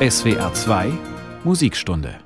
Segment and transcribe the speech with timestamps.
[0.00, 0.92] SWR 2
[1.44, 2.20] Musikstunde.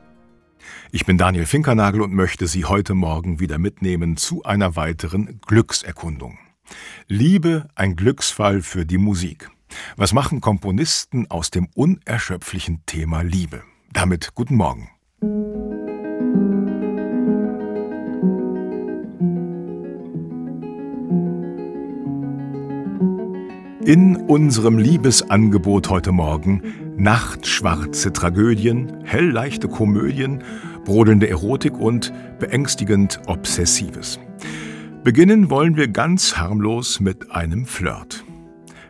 [0.92, 6.38] Ich bin Daniel Finkernagel und möchte Sie heute Morgen wieder mitnehmen zu einer weiteren Glückserkundung.
[7.08, 9.50] Liebe ein Glücksfall für die Musik.
[9.96, 13.64] Was machen Komponisten aus dem unerschöpflichen Thema Liebe?
[13.92, 14.88] Damit guten Morgen.
[23.84, 26.62] In unserem Liebesangebot heute Morgen
[26.96, 30.42] nachtschwarze Tragödien, hellleichte Komödien,
[30.84, 34.18] brodelnde Erotik und beängstigend Obsessives.
[35.02, 38.24] Beginnen wollen wir ganz harmlos mit einem Flirt.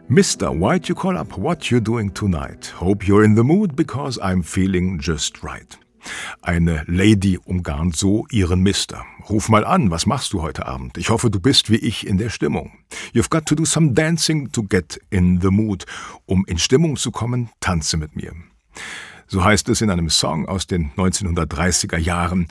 [0.06, 1.38] Mister, why'd you call up?
[1.38, 2.74] What you doing tonight?
[2.78, 5.78] Hope you're in the mood because I'm feeling just right.
[6.42, 9.04] Eine Lady umgarnt so ihren Mister.
[9.28, 10.98] Ruf mal an, was machst du heute Abend?
[10.98, 12.72] Ich hoffe, du bist wie ich in der Stimmung.
[13.12, 15.86] You've got to do some dancing to get in the mood.
[16.26, 18.32] Um in Stimmung zu kommen, tanze mit mir.
[19.26, 22.46] So heißt es in einem Song aus den 1930er Jahren,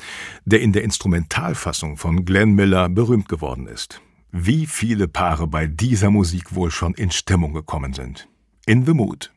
[0.45, 4.01] der in der Instrumentalfassung von Glenn Miller berühmt geworden ist.
[4.31, 8.27] Wie viele Paare bei dieser Musik wohl schon in Stimmung gekommen sind.
[8.65, 9.31] In the Mood.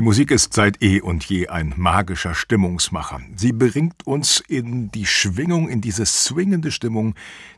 [0.00, 3.20] Die Musik ist seit eh und je ein magischer Stimmungsmacher.
[3.36, 7.14] Sie bringt uns in die Schwingung, in diese swingende Stimmung,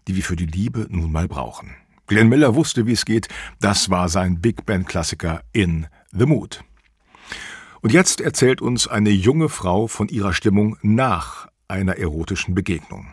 [0.09, 1.77] die wir für die Liebe nun mal brauchen.
[2.09, 3.29] Glenn Miller wusste, wie es geht.
[3.61, 6.65] Das war sein Big Band Klassiker In the Mood.
[7.81, 13.06] Und jetzt erzählt uns eine junge Frau von ihrer Stimmung nach einer erotischen Begegnung.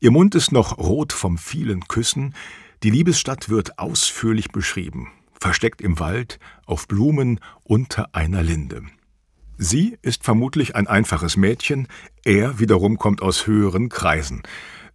[0.00, 2.34] Ihr Mund ist noch rot vom vielen Küssen.
[2.82, 5.12] Die Liebesstadt wird ausführlich beschrieben.
[5.40, 8.82] Versteckt im Wald auf Blumen unter einer Linde.
[9.58, 11.88] Sie ist vermutlich ein einfaches Mädchen,
[12.24, 14.42] er wiederum kommt aus höheren Kreisen.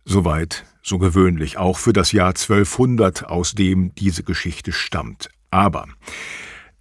[0.05, 5.29] Soweit, so gewöhnlich, auch für das Jahr 1200, aus dem diese Geschichte stammt.
[5.49, 5.87] Aber,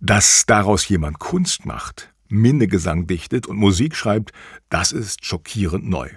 [0.01, 4.33] dass daraus jemand Kunst macht, Minnegesang dichtet und Musik schreibt,
[4.69, 6.11] das ist schockierend neu.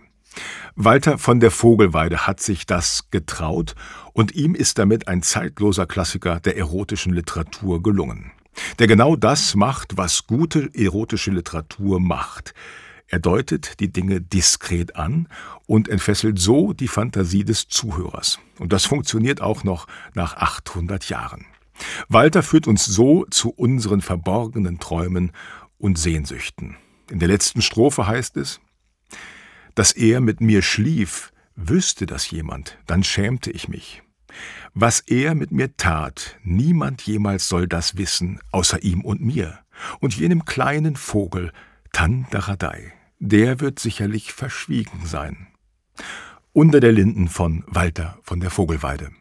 [0.76, 3.76] Walter von der Vogelweide hat sich das getraut
[4.14, 8.32] und ihm ist damit ein zeitloser Klassiker der erotischen Literatur gelungen.
[8.80, 12.54] Der genau das macht, was gute erotische Literatur macht.
[13.08, 15.28] Er deutet die Dinge diskret an
[15.68, 18.40] und entfesselt so die Fantasie des Zuhörers.
[18.60, 21.46] Und das funktioniert auch noch nach 800 Jahren.
[22.08, 25.32] Walter führt uns so zu unseren verborgenen Träumen
[25.78, 26.78] und Sehnsüchten.
[27.12, 28.60] In der letzten Strophe heißt es,
[29.76, 34.02] dass er mit mir schlief, wüsste das jemand, dann schämte ich mich.
[34.74, 39.60] Was er mit mir tat, niemand jemals soll das wissen, außer ihm und mir,
[40.00, 41.52] und jenem kleinen Vogel,
[41.92, 45.48] Tandaradei, der wird sicherlich verschwiegen sein.
[46.54, 49.12] Unter der Linden von Walter von der Vogelweide.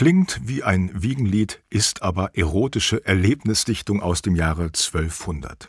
[0.00, 5.68] Klingt wie ein Wiegenlied, ist aber erotische Erlebnisdichtung aus dem Jahre 1200.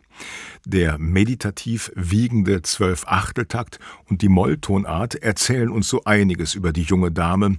[0.66, 7.58] Der meditativ wiegende Zwölfachteltakt und die Molltonart erzählen uns so einiges über die junge Dame,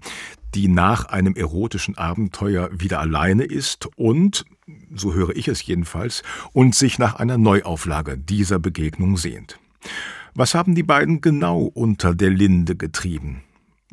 [0.55, 4.47] die nach einem erotischen Abenteuer wieder alleine ist und,
[4.95, 6.23] so höre ich es jedenfalls,
[6.55, 9.59] und sich nach einer Neuauflage dieser Begegnung sehnt.
[10.33, 13.43] Was haben die beiden genau unter der Linde getrieben?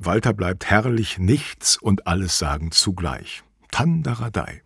[0.01, 3.43] Walter bleibt herrlich nichts und alles sagen zugleich.
[3.69, 4.61] Tandaradei.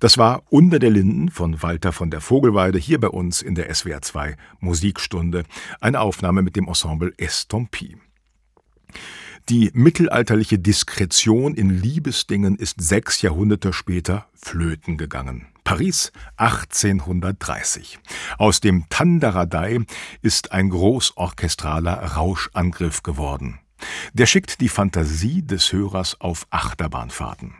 [0.00, 3.72] Das war Unter der Linden von Walter von der Vogelweide hier bei uns in der
[3.74, 5.44] SWR 2 Musikstunde,
[5.80, 7.96] eine Aufnahme mit dem Ensemble Estampie.
[9.50, 15.48] Die mittelalterliche Diskretion in Liebesdingen ist sechs Jahrhunderte später flöten gegangen.
[15.64, 17.98] Paris 1830.
[18.38, 19.80] Aus dem Tandaradei
[20.22, 23.60] ist ein großorchestraler Rauschangriff geworden.
[24.12, 27.54] Der schickt die Fantasie des Hörers auf Achterbahnfahrten.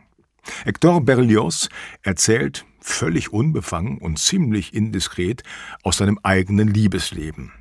[0.65, 1.69] Hector Berlioz
[2.03, 5.43] erzählt, völlig unbefangen und ziemlich indiskret,
[5.83, 7.53] aus seinem eigenen Liebesleben.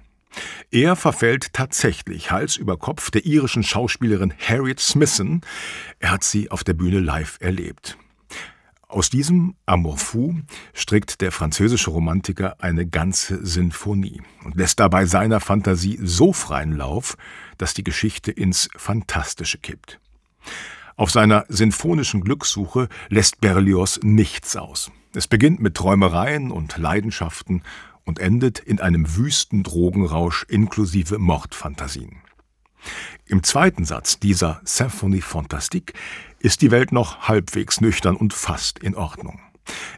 [0.71, 5.41] Er verfällt tatsächlich Hals über Kopf der irischen Schauspielerin Harriet Smithson.
[5.99, 7.97] Er hat sie auf der Bühne live erlebt.
[8.87, 10.35] Aus diesem Amour fou
[10.73, 17.17] strickt der französische Romantiker eine ganze Sinfonie und lässt dabei seiner Fantasie so freien Lauf,
[17.57, 19.99] dass die Geschichte ins Fantastische kippt.
[20.97, 24.91] Auf seiner sinfonischen Glückssuche lässt Berlioz nichts aus.
[25.13, 27.63] Es beginnt mit Träumereien und Leidenschaften
[28.05, 32.21] und endet in einem wüsten Drogenrausch inklusive Mordfantasien.
[33.25, 35.93] Im zweiten Satz dieser Symphonie Fantastique
[36.45, 39.39] ist die Welt noch halbwegs nüchtern und fast in Ordnung.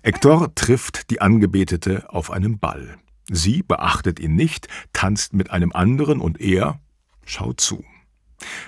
[0.02, 2.96] Hector trifft die Angebetete auf einem Ball.
[3.30, 6.80] Sie beachtet ihn nicht, tanzt mit einem anderen und er
[7.26, 7.84] schaut zu.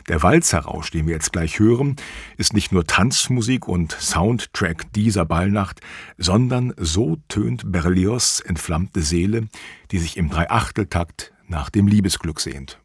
[0.09, 1.95] Der Walzerrausch, den wir jetzt gleich hören,
[2.35, 5.79] ist nicht nur Tanzmusik und Soundtrack dieser Ballnacht,
[6.17, 9.47] sondern so tönt Berlioz' entflammte Seele,
[9.91, 12.81] die sich im Dreiachteltakt nach dem Liebesglück sehnt.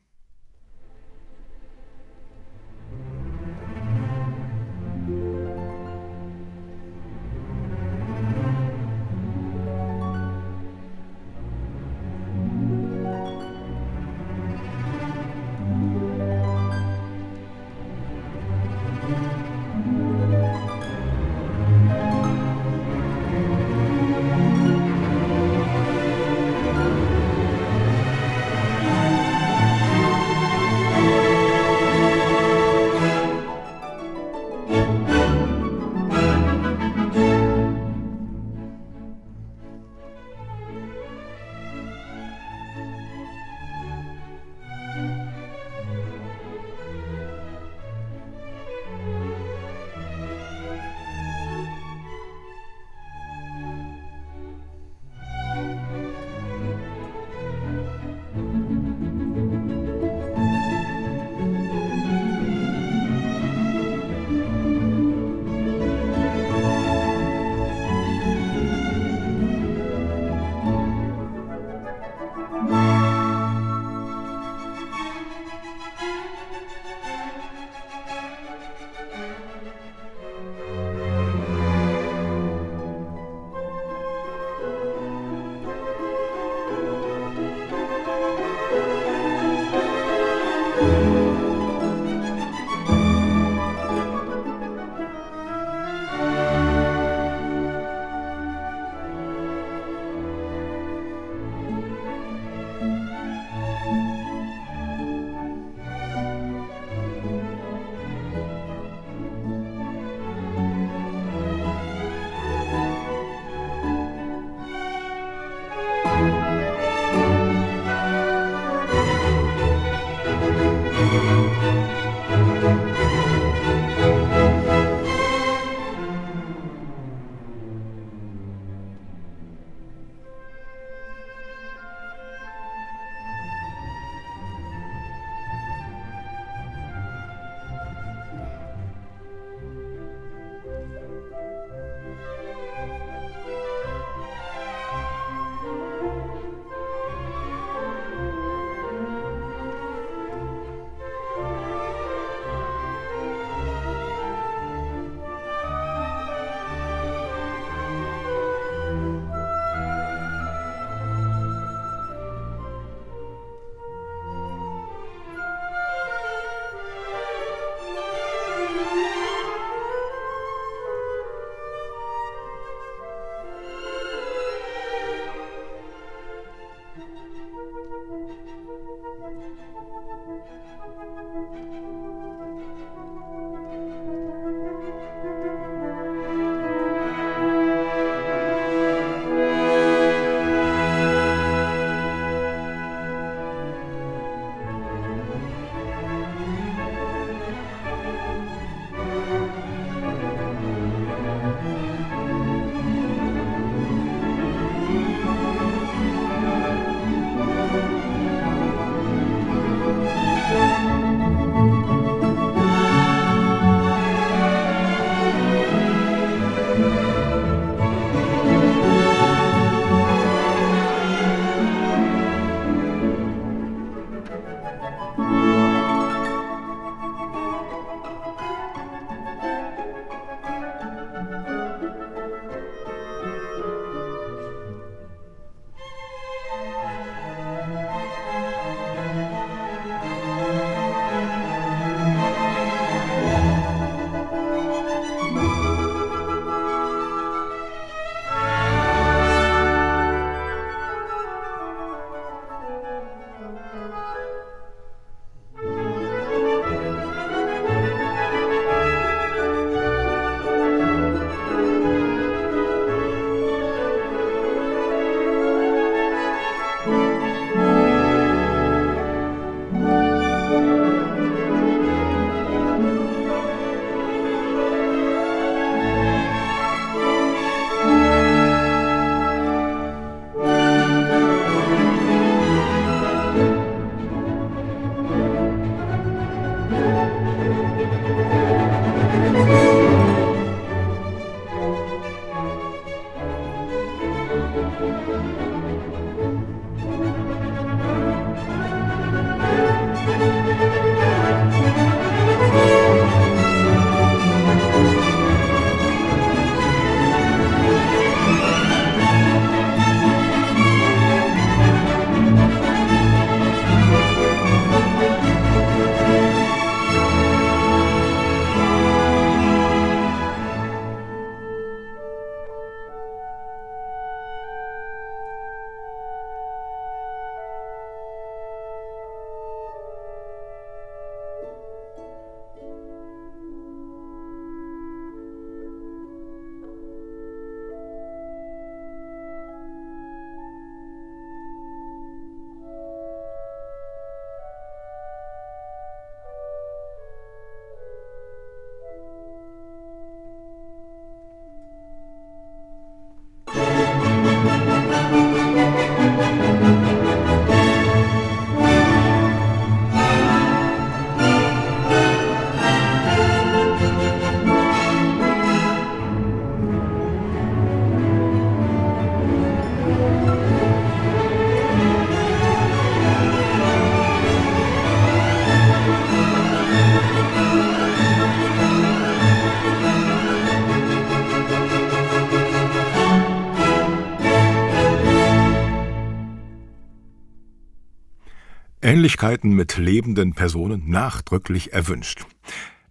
[389.04, 392.24] Ähnlichkeiten mit lebenden Personen nachdrücklich erwünscht.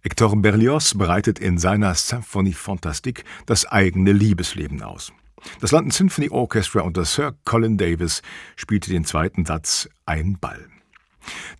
[0.00, 5.12] Hector Berlioz bereitet in seiner Symphonie Fantastique das eigene Liebesleben aus.
[5.60, 8.22] Das London Symphony Orchestra unter Sir Colin Davis
[8.54, 10.68] spielte den zweiten Satz Ein Ball.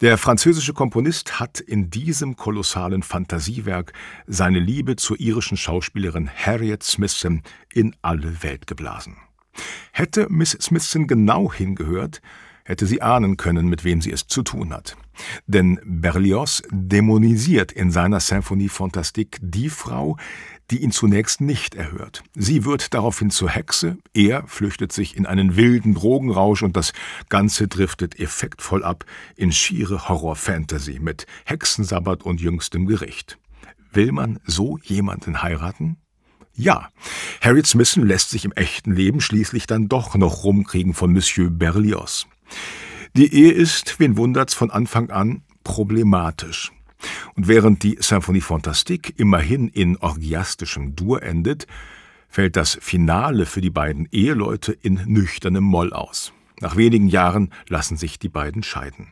[0.01, 3.93] Der französische Komponist hat in diesem kolossalen Fantasiewerk
[4.29, 9.17] seine Liebe zur irischen Schauspielerin Harriet Smithson in alle Welt geblasen.
[9.91, 12.21] Hätte Miss Smithson genau hingehört,
[12.65, 14.97] hätte sie ahnen können, mit wem sie es zu tun hat.
[15.47, 20.17] Denn Berlioz dämonisiert in seiner Symphonie Fantastique die Frau,
[20.71, 22.23] die ihn zunächst nicht erhört.
[22.35, 26.93] Sie wird daraufhin zur Hexe, er flüchtet sich in einen wilden Drogenrausch und das
[27.29, 29.05] Ganze driftet effektvoll ab
[29.37, 33.39] in schiere Horror-Fantasy mit Hexensabbat und jüngstem Gericht.
[33.93, 35.99] Will man so jemanden heiraten?
[36.57, 36.89] Ja,
[37.41, 42.27] Harriet Smithson lässt sich im echten Leben schließlich dann doch noch rumkriegen von Monsieur Berlioz.
[43.17, 46.73] Die Ehe ist, wen wundert's, von Anfang an problematisch.
[47.35, 51.67] Und während die Symphonie Fantastique immerhin in orgiastischem Dur endet,
[52.29, 56.33] fällt das Finale für die beiden Eheleute in nüchternem Moll aus.
[56.61, 59.09] Nach wenigen Jahren lassen sich die beiden scheiden.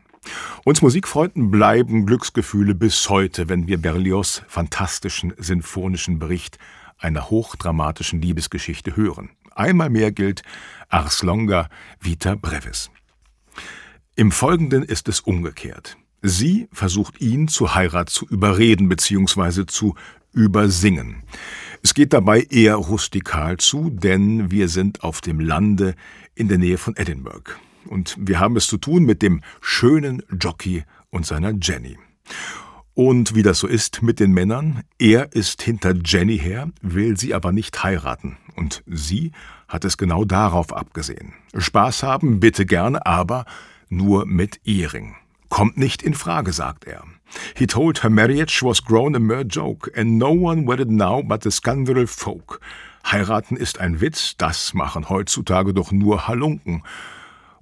[0.65, 6.59] Uns Musikfreunden bleiben Glücksgefühle bis heute, wenn wir Berlioz' fantastischen sinfonischen Bericht
[6.99, 9.31] einer hochdramatischen Liebesgeschichte hören.
[9.51, 10.43] Einmal mehr gilt
[10.89, 11.69] Ars longa
[12.01, 12.91] vita brevis.
[14.15, 15.97] Im Folgenden ist es umgekehrt.
[16.21, 19.65] Sie versucht ihn zur Heirat zu überreden bzw.
[19.65, 19.95] zu
[20.35, 21.23] übersingen.
[21.83, 25.95] Es geht dabei eher rustikal zu, denn wir sind auf dem Lande
[26.35, 27.53] in der Nähe von Edinburgh.
[27.87, 31.97] Und wir haben es zu tun mit dem schönen Jockey und seiner Jenny.
[32.93, 37.33] Und wie das so ist mit den Männern, er ist hinter Jenny her, will sie
[37.33, 38.37] aber nicht heiraten.
[38.57, 39.33] Und sie
[39.69, 41.33] hat es genau darauf abgesehen.
[41.57, 43.47] Spaß haben, bitte gerne, aber
[43.93, 45.15] nur mit Ehring.
[45.49, 47.05] Kommt nicht in Frage, sagt er.
[47.55, 51.43] He told her marriage was grown a mere joke, and no one wedded now but
[51.43, 52.61] the scandal folk.
[53.05, 56.83] Heiraten ist ein Witz, das machen heutzutage doch nur Halunken.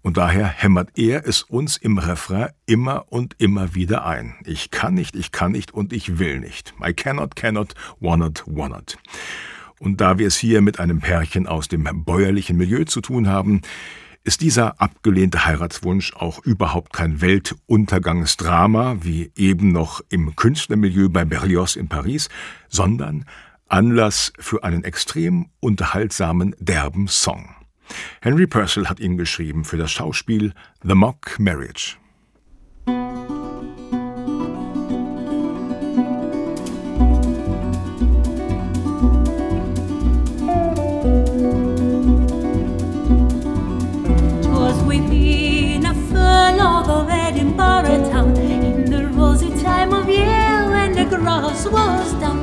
[0.02, 4.36] Und daher hämmert er es uns im Refrain immer und immer wieder ein.
[4.44, 6.74] Ich kann nicht, ich kann nicht und ich will nicht.
[6.82, 8.96] I cannot, cannot, wannot, wannot.
[9.78, 13.62] Und da wir es hier mit einem Pärchen aus dem bäuerlichen Milieu zu tun haben,
[14.22, 21.76] ist dieser abgelehnte Heiratswunsch auch überhaupt kein Weltuntergangsdrama, wie eben noch im Künstlermilieu bei Berlioz
[21.76, 22.28] in Paris,
[22.68, 23.24] sondern
[23.68, 27.54] Anlass für einen extrem unterhaltsamen, derben Song.
[28.20, 30.52] Henry Purcell hat ihn geschrieben für das Schauspiel
[30.82, 31.96] The Mock Marriage.
[46.60, 48.36] all of a town.
[48.36, 52.39] And there was a time of year when the grass was down.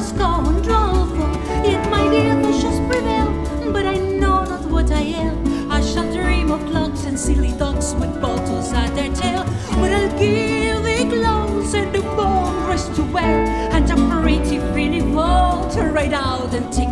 [0.00, 1.32] scorn doleful.
[1.64, 3.30] Yet my dear wishes prevail,
[3.72, 5.70] but I know not what I am.
[5.70, 9.44] I shall dream of clocks and silly dogs with bottles at their tail.
[9.80, 15.00] But I'll give the gloves and the bone rest to wear, and a pretty pretty
[15.00, 16.87] ball to ride out and take.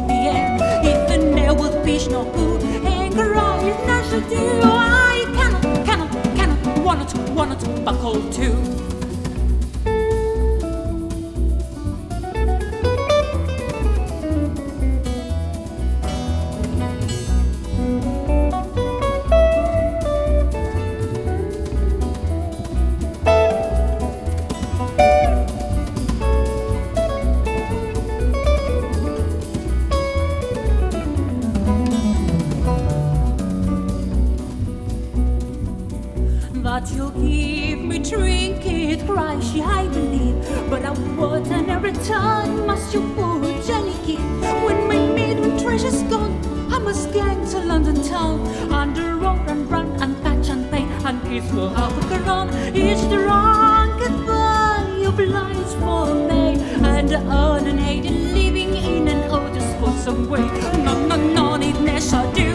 [39.47, 40.37] she I believe
[40.71, 46.03] But I would and every time must you put Jenny give When my maiden treasure's
[46.05, 46.35] gone
[46.73, 48.41] I must gang to London town
[48.73, 53.03] Under road and run and patch and pay And kiss will half a crown Each
[53.11, 56.45] the wrong goodbye obliges for me
[56.93, 60.47] And the unaided living in an old disposal way
[60.85, 62.46] No, no, no, it never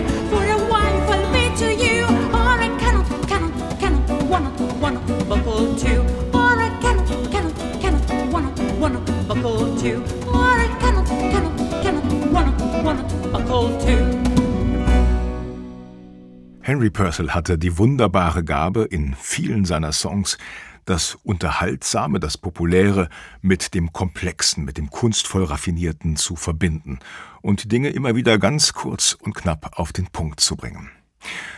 [16.92, 20.38] Purcell hatte die wunderbare Gabe, in vielen seiner Songs
[20.86, 23.10] das Unterhaltsame, das Populäre
[23.42, 27.00] mit dem Komplexen, mit dem kunstvoll Raffinierten zu verbinden
[27.42, 30.90] und Dinge immer wieder ganz kurz und knapp auf den Punkt zu bringen.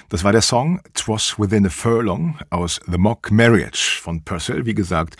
[0.09, 4.75] Das war der Song Twas Within a Furlong aus The Mock Marriage von Purcell, wie
[4.75, 5.15] gesagt,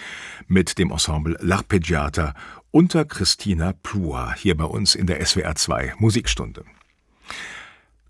[0.47, 2.33] mit dem Ensemble L'Arpeggiata
[2.71, 6.65] unter Christina Plua hier bei uns in der SWR 2 Musikstunde.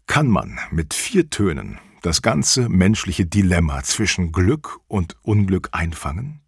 [0.07, 6.41] Kann man mit vier Tönen das ganze menschliche Dilemma zwischen Glück und Unglück einfangen?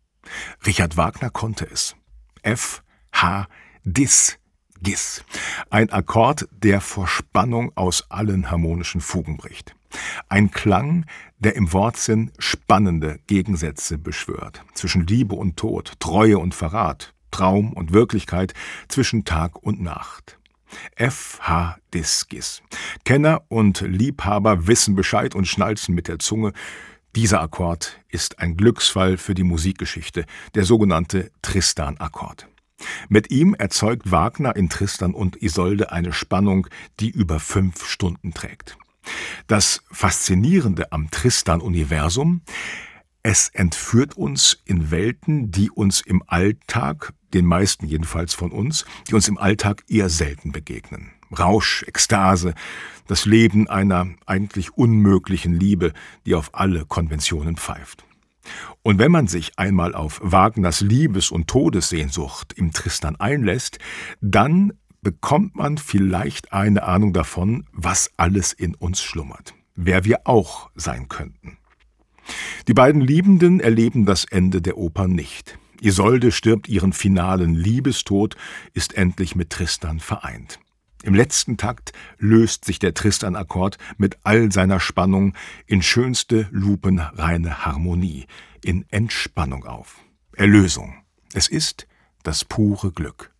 [0.65, 1.95] Richard Wagner konnte es.
[2.43, 3.47] F, H,
[3.83, 4.37] Dis,
[4.81, 5.23] Gis.
[5.69, 9.75] Ein Akkord, der vor Spannung aus allen harmonischen Fugen bricht.
[10.27, 11.05] Ein Klang,
[11.39, 14.63] der im Wortsinn spannende Gegensätze beschwört.
[14.73, 18.53] Zwischen Liebe und Tod, Treue und Verrat, Traum und Wirklichkeit,
[18.89, 20.37] zwischen Tag und Nacht.
[20.95, 21.77] F.H.
[21.93, 22.61] Diskis.
[23.03, 26.53] Kenner und Liebhaber wissen Bescheid und schnalzen mit der Zunge.
[27.15, 32.47] Dieser Akkord ist ein Glücksfall für die Musikgeschichte, der sogenannte Tristan-Akkord.
[33.07, 36.67] Mit ihm erzeugt Wagner in Tristan und Isolde eine Spannung,
[36.99, 38.77] die über fünf Stunden trägt.
[39.47, 42.41] Das Faszinierende am Tristan-Universum,
[43.23, 49.13] es entführt uns in Welten, die uns im Alltag den meisten jedenfalls von uns, die
[49.13, 51.11] uns im Alltag eher selten begegnen.
[51.37, 52.53] Rausch, Ekstase,
[53.07, 55.93] das Leben einer eigentlich unmöglichen Liebe,
[56.25, 58.05] die auf alle Konventionen pfeift.
[58.83, 63.79] Und wenn man sich einmal auf Wagners Liebes- und Todessehnsucht im Tristan einlässt,
[64.21, 70.69] dann bekommt man vielleicht eine Ahnung davon, was alles in uns schlummert, wer wir auch
[70.75, 71.57] sein könnten.
[72.67, 75.59] Die beiden Liebenden erleben das Ende der Oper nicht.
[75.81, 78.35] Isolde stirbt ihren finalen Liebestod,
[78.73, 80.59] ist endlich mit Tristan vereint.
[81.03, 85.35] Im letzten Takt löst sich der Tristan-Akkord mit all seiner Spannung
[85.67, 88.25] in schönste lupenreine Harmonie,
[88.63, 89.99] in Entspannung auf.
[90.33, 90.95] Erlösung.
[91.33, 91.87] Es ist
[92.23, 93.34] das pure Glück.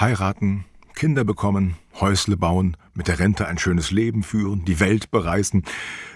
[0.00, 5.64] Heiraten, Kinder bekommen, Häusle bauen, mit der Rente ein schönes Leben führen, die Welt bereisen,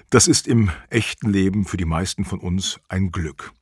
[0.08, 3.52] das ist im echten Leben für die meisten von uns ein Glück.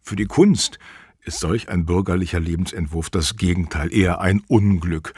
[0.00, 0.78] Für die Kunst
[1.24, 5.14] ist solch ein bürgerlicher Lebensentwurf das Gegenteil, eher ein Unglück.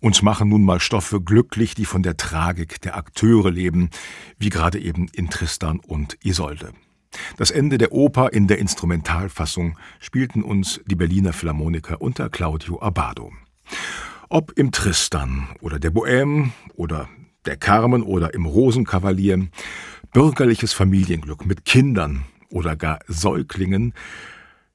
[0.00, 3.88] Uns machen nun mal Stoffe glücklich, die von der Tragik der Akteure leben,
[4.38, 6.72] wie gerade eben in Tristan und Isolde.
[7.38, 13.32] Das Ende der Oper in der Instrumentalfassung spielten uns die Berliner Philharmoniker unter Claudio Abbado.
[14.28, 17.08] Ob im Tristan oder der Bohème oder
[17.44, 19.48] der Carmen oder im Rosenkavalier,
[20.12, 23.94] bürgerliches Familienglück mit Kindern oder gar Säuglingen,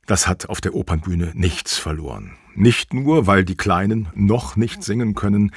[0.06, 2.34] das hat auf der Opernbühne nichts verloren.
[2.56, 5.52] Nicht nur, weil die Kleinen noch nicht singen können,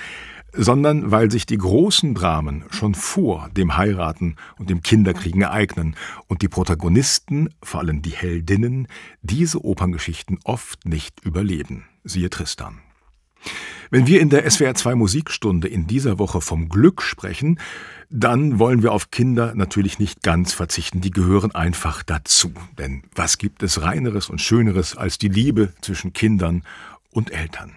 [0.52, 5.94] sondern weil sich die großen Dramen schon vor dem Heiraten und dem Kinderkriegen ereignen
[6.26, 8.88] und die Protagonisten, vor allem die Heldinnen,
[9.22, 11.84] diese Operngeschichten oft nicht überleben.
[12.02, 12.80] Siehe Tristan.
[13.90, 17.58] Wenn wir in der SWR 2 Musikstunde in dieser Woche vom Glück sprechen,
[18.08, 21.00] dann wollen wir auf Kinder natürlich nicht ganz verzichten.
[21.00, 22.52] Die gehören einfach dazu.
[22.78, 26.62] Denn was gibt es reineres und schöneres als die Liebe zwischen Kindern
[27.10, 27.76] und Eltern?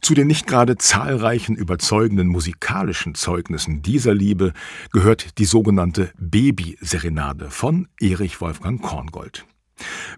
[0.00, 4.52] Zu den nicht gerade zahlreichen überzeugenden musikalischen Zeugnissen dieser Liebe
[4.92, 9.44] gehört die sogenannte Babyserenade von Erich Wolfgang Korngold.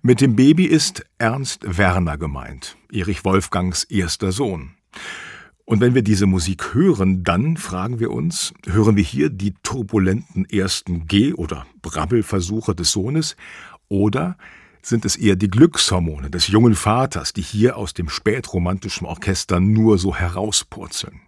[0.03, 4.75] Mit dem Baby ist Ernst Werner gemeint, Erich Wolfgangs erster Sohn.
[5.65, 10.45] Und wenn wir diese Musik hören, dann fragen wir uns, hören wir hier die turbulenten
[10.45, 13.37] ersten Geh- oder Brabbelversuche des Sohnes
[13.89, 14.37] oder
[14.83, 19.99] sind es eher die Glückshormone des jungen Vaters, die hier aus dem spätromantischen Orchester nur
[19.99, 21.21] so herauspurzeln.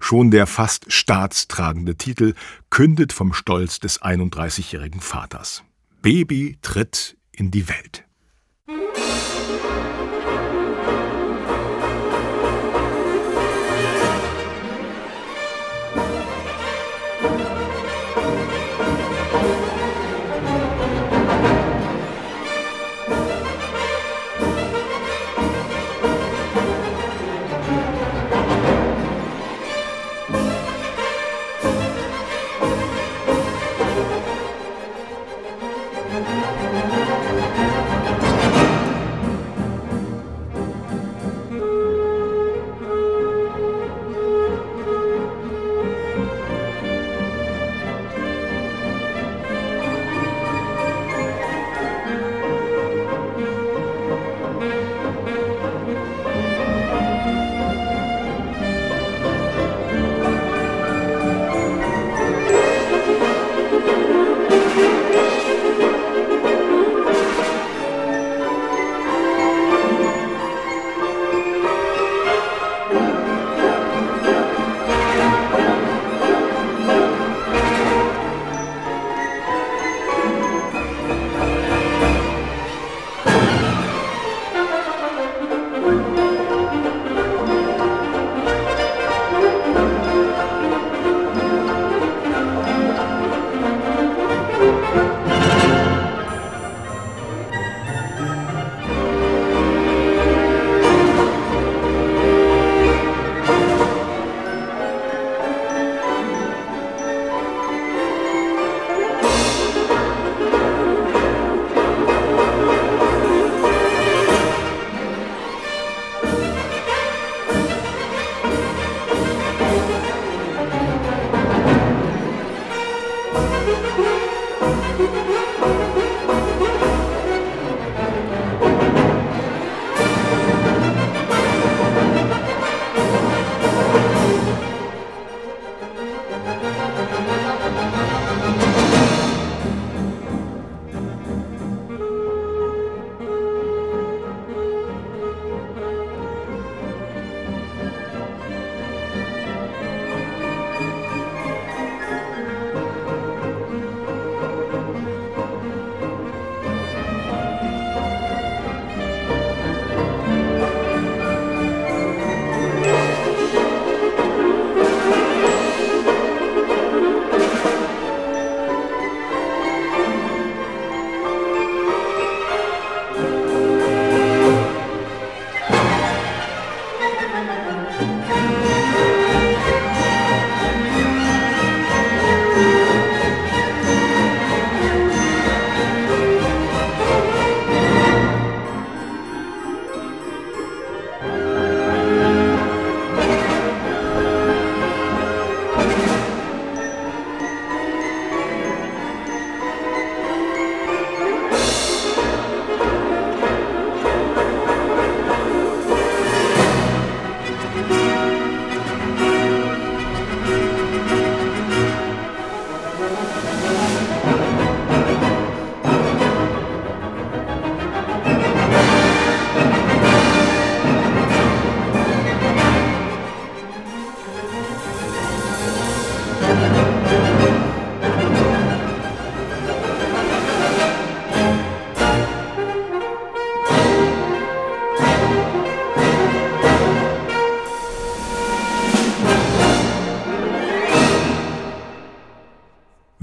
[0.00, 2.34] Schon der fast staatstragende Titel
[2.68, 5.62] kündet vom Stolz des 31-jährigen Vaters.
[6.02, 8.03] Baby tritt in die Welt.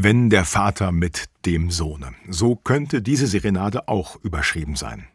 [0.04, 2.14] Wenn der Vater mit dem Sohne.
[2.28, 5.06] So könnte diese Serenade auch überschrieben sein.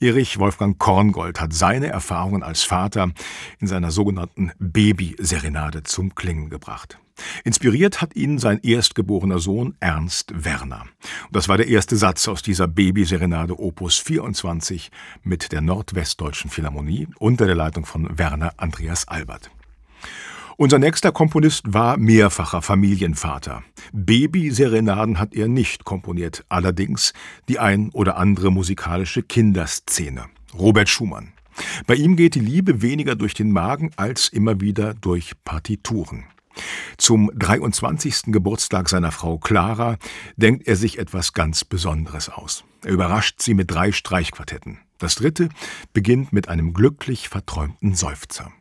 [0.00, 3.12] Erich Wolfgang Korngold hat seine Erfahrungen als Vater
[3.60, 6.98] in seiner sogenannten Baby-Serenade zum Klingen gebracht.
[7.44, 10.86] Inspiriert hat ihn sein erstgeborener Sohn Ernst Werner.
[11.26, 14.90] Und das war der erste Satz aus dieser Baby-Serenade Opus 24
[15.22, 19.52] mit der Nordwestdeutschen Philharmonie unter der Leitung von Werner Andreas Albert.
[20.62, 23.64] Unser nächster Komponist war mehrfacher Familienvater.
[23.92, 27.14] Baby-Serenaden hat er nicht komponiert, allerdings
[27.48, 30.26] die ein oder andere musikalische Kinderszene.
[30.56, 31.32] Robert Schumann.
[31.88, 36.26] Bei ihm geht die Liebe weniger durch den Magen als immer wieder durch Partituren.
[36.96, 38.26] Zum 23.
[38.26, 39.96] Geburtstag seiner Frau Clara
[40.36, 42.62] denkt er sich etwas ganz Besonderes aus.
[42.84, 44.78] Er überrascht sie mit drei Streichquartetten.
[44.98, 45.48] Das dritte
[45.92, 48.52] beginnt mit einem glücklich verträumten Seufzer.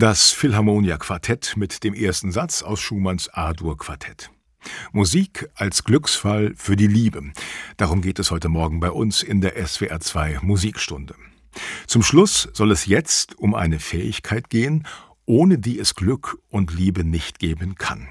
[0.00, 4.30] Das Philharmonia Quartett mit dem ersten Satz aus Schumanns A-Dur Quartett.
[4.92, 7.22] Musik als Glücksfall für die Liebe.
[7.76, 11.16] Darum geht es heute Morgen bei uns in der SWR 2 Musikstunde.
[11.86, 14.86] Zum Schluss soll es jetzt um eine Fähigkeit gehen,
[15.26, 18.08] ohne die es Glück und Liebe nicht geben kann.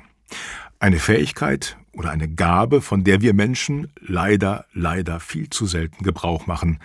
[0.77, 6.45] Eine Fähigkeit oder eine Gabe, von der wir Menschen leider, leider viel zu selten Gebrauch
[6.45, 6.77] machen,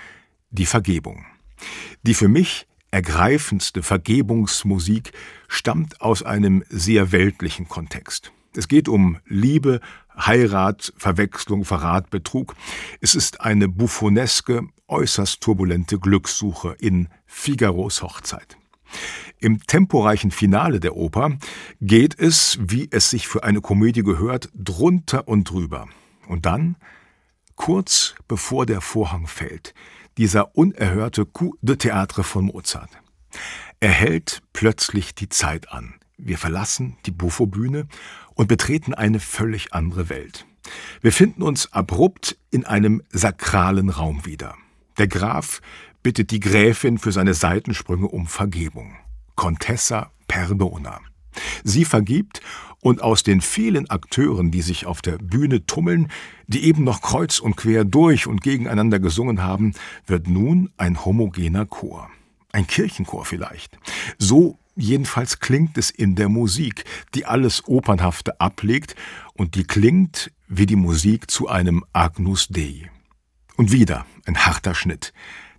[0.48, 1.26] die Vergebung.
[2.04, 5.10] Die für mich ergreifendste Vergebungsmusik
[5.48, 8.30] stammt aus einem sehr weltlichen Kontext.
[8.54, 9.80] Es geht um Liebe,
[10.16, 12.54] Heirat, Verwechslung, Verrat, Betrug.
[13.00, 18.56] Es ist eine buffoneske, äußerst turbulente Glückssuche in Figaros Hochzeit.
[19.40, 21.36] Im temporeichen Finale der Oper
[21.80, 25.88] geht es, wie es sich für eine Komödie gehört, drunter und drüber.
[26.28, 26.76] Und dann,
[27.56, 29.74] kurz bevor der Vorhang fällt,
[30.18, 32.90] dieser unerhörte Coup de Théâtre von Mozart.
[33.80, 35.94] Er hält plötzlich die Zeit an.
[36.16, 37.86] Wir verlassen die Buffo-Bühne
[38.34, 40.46] und betreten eine völlig andere Welt.
[41.00, 44.54] Wir finden uns abrupt in einem sakralen Raum wieder.
[44.98, 45.60] Der Graf
[46.02, 48.96] bittet die Gräfin für seine Seitensprünge um Vergebung.
[49.34, 51.00] Contessa Perdona.
[51.64, 52.40] Sie vergibt
[52.84, 56.08] und aus den vielen Akteuren, die sich auf der Bühne tummeln,
[56.48, 59.72] die eben noch kreuz und quer durch und gegeneinander gesungen haben,
[60.06, 62.10] wird nun ein homogener Chor.
[62.52, 63.78] Ein Kirchenchor vielleicht.
[64.18, 68.96] So jedenfalls klingt es in der Musik, die alles Opernhafte ablegt
[69.32, 72.90] und die klingt wie die Musik zu einem Agnus Dei.
[73.56, 75.14] Und wieder ein harter Schnitt.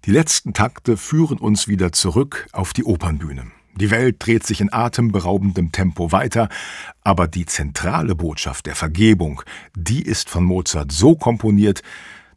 [0.05, 3.47] Die letzten Takte führen uns wieder zurück auf die Opernbühne.
[3.77, 6.47] Die Welt dreht sich in atemberaubendem Tempo weiter,
[7.01, 9.41] aber die zentrale Botschaft der Vergebung,
[9.75, 11.81] die ist von Mozart so komponiert,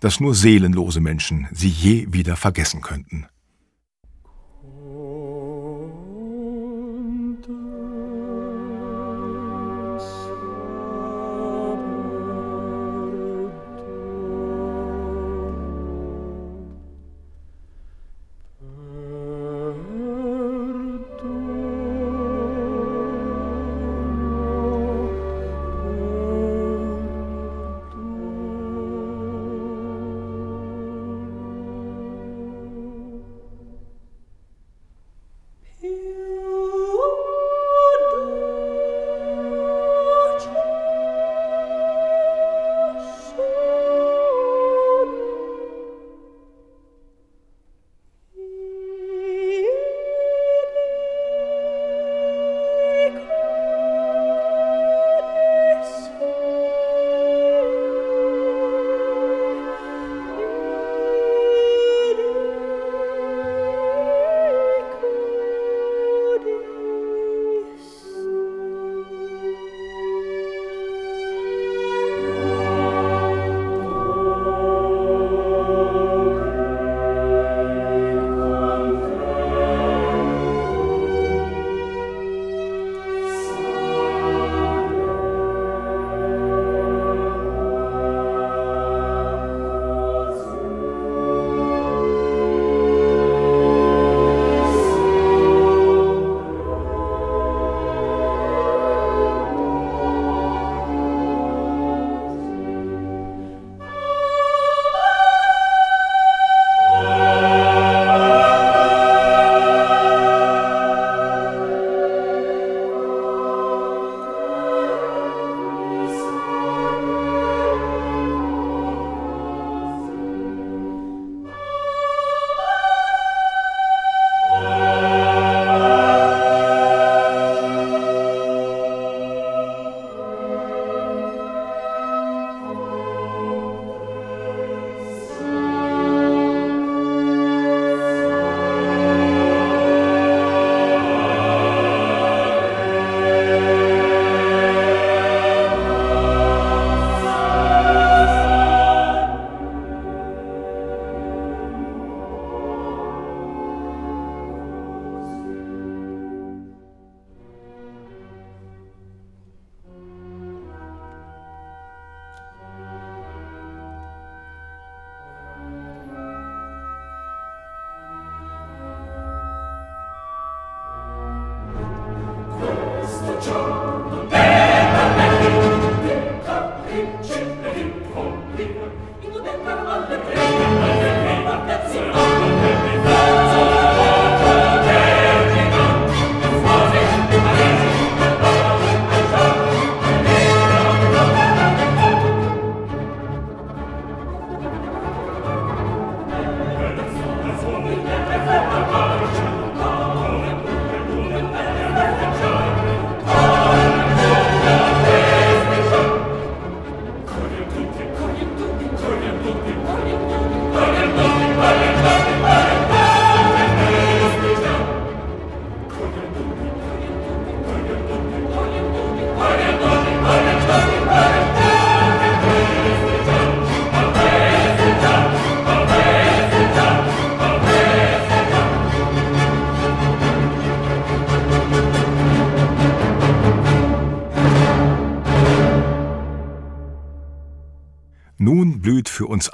[0.00, 3.26] dass nur seelenlose Menschen sie je wieder vergessen könnten.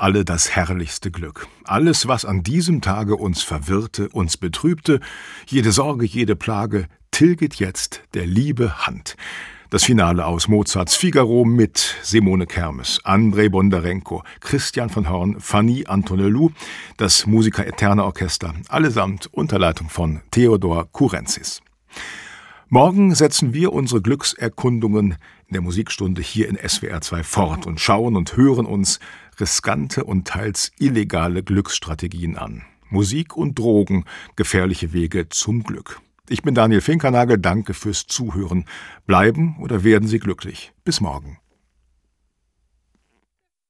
[0.04, 1.48] Alle das herrlichste Glück.
[1.64, 5.00] Alles, was an diesem Tage uns verwirrte, uns betrübte,
[5.46, 9.16] jede Sorge, jede Plage, tilget jetzt der Liebe Hand.
[9.70, 16.50] Das Finale aus Mozarts Figaro mit Simone Kermes, Andrei Bondarenko, Christian von Horn, Fanny Antonelou,
[16.98, 21.62] das Musiker Eterna Orchester, allesamt unter Leitung von Theodor Kurenzis.
[22.68, 28.16] Morgen setzen wir unsere Glückserkundungen in der Musikstunde hier in SWR 2 fort und schauen
[28.16, 28.98] und hören uns
[29.40, 32.62] riskante und teils illegale Glücksstrategien an.
[32.90, 34.04] Musik und Drogen,
[34.36, 36.00] gefährliche Wege zum Glück.
[36.28, 38.64] Ich bin Daniel Finkernagel, danke fürs Zuhören.
[39.06, 40.72] Bleiben oder werden Sie glücklich.
[40.84, 41.38] Bis morgen.